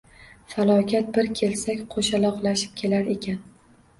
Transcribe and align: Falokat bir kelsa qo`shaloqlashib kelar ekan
Falokat 0.53 1.09
bir 1.17 1.27
kelsa 1.41 1.75
qo`shaloqlashib 1.93 2.73
kelar 2.83 3.13
ekan 3.17 3.37